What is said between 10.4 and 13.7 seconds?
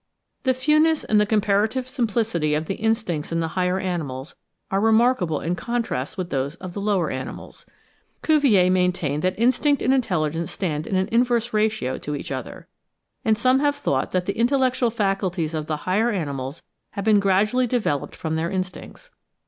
stand in an inverse ratio to each other; and some